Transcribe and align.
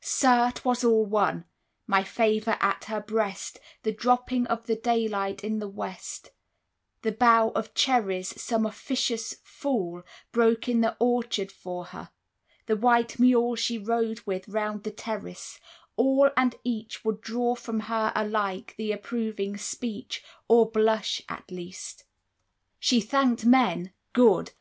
Sir, 0.00 0.50
'twas 0.52 0.82
all 0.82 1.06
one! 1.06 1.44
My 1.86 2.02
favour 2.02 2.58
at 2.60 2.86
her 2.86 3.00
breast, 3.00 3.60
The 3.84 3.92
dropping 3.92 4.44
of 4.48 4.66
the 4.66 4.74
daylight 4.74 5.44
in 5.44 5.60
the 5.60 5.68
West, 5.68 6.32
The 7.02 7.12
bough 7.12 7.50
of 7.50 7.74
cherries 7.74 8.42
some 8.42 8.66
officious 8.66 9.36
fool 9.44 10.02
Broke 10.32 10.68
in 10.68 10.80
the 10.80 10.96
orchard 10.98 11.52
for 11.52 11.84
her, 11.84 12.10
the 12.66 12.74
white 12.74 13.20
mule 13.20 13.54
She 13.54 13.78
rode 13.78 14.18
with 14.26 14.48
round 14.48 14.82
the 14.82 14.90
terrace 14.90 15.60
all 15.94 16.28
and 16.36 16.56
each 16.64 17.04
Would 17.04 17.20
draw 17.20 17.54
from 17.54 17.78
her 17.86 18.10
alike 18.16 18.74
the 18.76 18.90
approving 18.90 19.56
speech, 19.56 20.22
30 20.24 20.38
Or 20.48 20.70
blush, 20.72 21.22
at 21.28 21.52
least. 21.52 22.02
She 22.80 23.00
thanked 23.00 23.46
men 23.46 23.92
good! 24.12 24.50